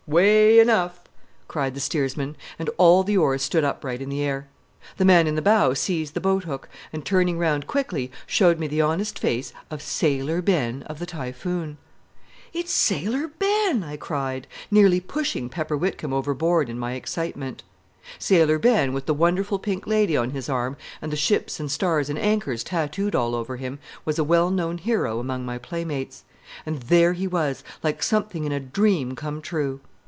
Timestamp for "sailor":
9.81-10.41, 12.73-13.29, 18.19-18.59